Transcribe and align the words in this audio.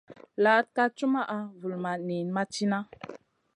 Laaɗ 0.43 0.65
ka 0.75 0.83
cumaʼa, 0.97 1.37
vulmaʼ 1.59 1.97
niyn 2.07 2.27
ma 2.35 2.43
cina. 2.53 2.77